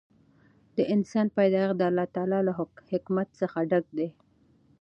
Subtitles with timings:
[0.75, 2.53] د انسان پیدایښت د الله تعالی له
[2.93, 4.09] حکمت څخه ډک دی.